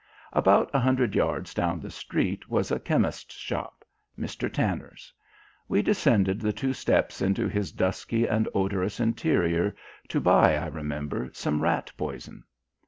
[0.33, 3.85] About a hundred yards down the street was a chemist's shop
[4.17, 4.51] Mr.
[4.51, 5.13] Tanner's.
[5.67, 9.75] We descended the two steps into his dusky and odorous interior
[10.07, 12.43] to buy, I remember, some rat poison.